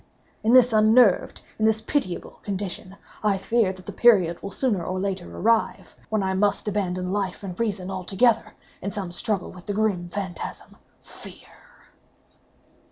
[0.43, 5.95] In this unnerved—in this pitiable condition—I feel that the period will sooner or later arrive
[6.09, 10.75] when I must abandon life and reason together, in some struggle with the grim phantasm,
[11.03, 11.49] FEAR."